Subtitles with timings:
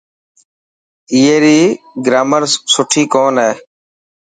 [1.11, 1.59] اي ري
[2.05, 3.51] گرامر سڻي ڪون هي.